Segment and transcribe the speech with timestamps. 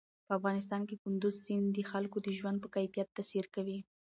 [0.25, 3.79] په افغانستان کې کندز سیند د خلکو د ژوند په کیفیت تاثیر کوي.